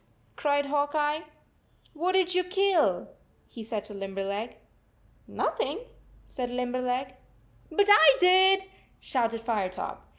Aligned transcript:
cried 0.35 0.65
Hawk 0.65 0.93
Eye. 0.95 1.19
44 1.93 2.01
What 2.01 2.13
did 2.13 2.33
you 2.33 2.43
kill?" 2.43 3.07
he 3.47 3.61
said 3.63 3.83
to 3.85 3.93
Lim 3.93 4.15
berleg." 4.15 4.55
Nothing," 5.27 5.77
said 6.27 6.49
Limberleg. 6.49 7.09
4< 7.69 7.77
But 7.77 7.87
I 7.87 8.15
did," 8.19 8.63
shouted 8.99 9.41
Firetop. 9.41 10.01